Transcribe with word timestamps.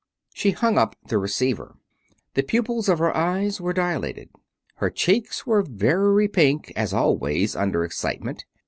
She 0.33 0.49
hung 0.49 0.79
up 0.79 0.95
the 1.09 1.19
receiver. 1.19 1.75
The 2.33 2.41
pupils 2.41 2.89
of 2.89 2.97
her 2.97 3.15
eyes 3.15 3.61
were 3.61 3.71
dilated. 3.71 4.29
Her 4.77 4.89
cheeks 4.89 5.45
were 5.45 5.61
very 5.61 6.27
pink 6.27 6.73
as 6.75 6.91
always 6.91 7.55
under 7.55 7.83
excitement. 7.83 8.45